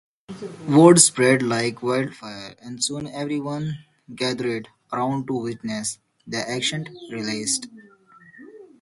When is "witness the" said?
5.39-6.43